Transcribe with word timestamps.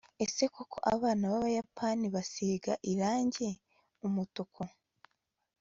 ese 0.25 0.43
koko 0.53 0.77
abana 0.93 1.23
b'abayapani 1.31 2.05
basiga 2.15 2.73
irangi 2.91 3.49
umutuku 4.07 4.61